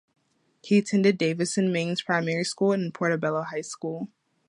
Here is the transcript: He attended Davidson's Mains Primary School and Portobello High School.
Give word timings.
He 0.63 0.79
attended 0.79 1.19
Davidson's 1.19 1.69
Mains 1.69 2.01
Primary 2.01 2.43
School 2.43 2.71
and 2.71 2.91
Portobello 2.91 3.43
High 3.43 3.61
School. 3.61 4.07